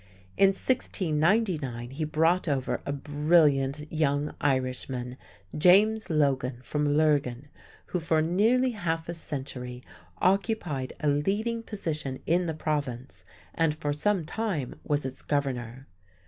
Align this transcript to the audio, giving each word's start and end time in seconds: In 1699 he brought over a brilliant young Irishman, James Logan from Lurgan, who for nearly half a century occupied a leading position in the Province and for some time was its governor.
In 0.35 0.47
1699 0.47 1.91
he 1.91 2.03
brought 2.05 2.47
over 2.47 2.81
a 2.87 2.91
brilliant 2.91 3.85
young 3.93 4.33
Irishman, 4.41 5.15
James 5.55 6.09
Logan 6.09 6.59
from 6.63 6.97
Lurgan, 6.97 7.49
who 7.85 7.99
for 7.99 8.19
nearly 8.19 8.71
half 8.71 9.07
a 9.07 9.13
century 9.13 9.83
occupied 10.19 10.93
a 11.01 11.07
leading 11.07 11.61
position 11.61 12.19
in 12.25 12.47
the 12.47 12.55
Province 12.55 13.25
and 13.53 13.75
for 13.75 13.93
some 13.93 14.25
time 14.25 14.79
was 14.83 15.05
its 15.05 15.21
governor. 15.21 15.85